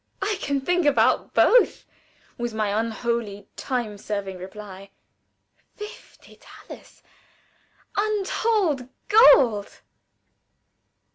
"I 0.19 0.37
can 0.41 0.59
think 0.61 0.87
about 0.87 1.35
both," 1.35 1.85
was 2.35 2.55
my 2.55 2.69
unholy, 2.69 3.45
time 3.55 3.99
serving 3.99 4.39
reply. 4.39 4.89
Fifty 5.75 6.39
thalers. 6.67 7.03
Untold 7.95 8.89
gold! 9.09 9.81